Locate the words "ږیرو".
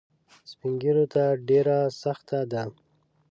0.81-1.05